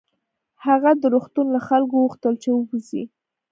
[0.65, 3.03] هغه د روغتون له خلکو وغوښتل چې ووځي